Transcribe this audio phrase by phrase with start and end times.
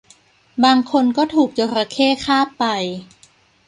[0.63, 2.65] บางคนก็ถูกจระเข้คาบไป